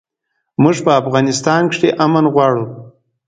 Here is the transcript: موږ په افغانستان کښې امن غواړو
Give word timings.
موږ 0.63 0.77
په 0.85 0.91
افغانستان 1.01 1.61
کښې 1.71 1.89
امن 2.05 2.25
غواړو 2.33 2.65